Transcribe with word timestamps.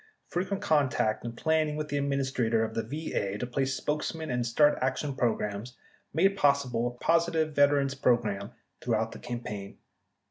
Fre 0.29 0.41
quent 0.41 0.59
contact 0.61 1.23
and 1.23 1.37
planning 1.37 1.75
with 1.75 1.89
the 1.89 1.97
Administrator 1.99 2.63
of 2.65 2.73
the 2.73 2.81
VA 2.81 3.37
to 3.37 3.45
place 3.45 3.75
spokesmen 3.75 4.31
and 4.31 4.43
start 4.43 4.75
action 4.81 5.15
programs 5.15 5.77
made 6.11 6.35
pos 6.35 6.65
sible 6.65 6.87
a 6.87 6.97
positive 6.97 7.53
veterans 7.53 7.93
program 7.93 8.49
throughout 8.81 9.11
the 9.11 9.19
campaign. 9.19 9.77